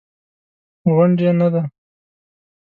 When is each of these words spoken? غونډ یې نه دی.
غونډ 0.93 1.17
یې 1.25 1.31
نه 1.39 1.47
دی. 1.53 1.63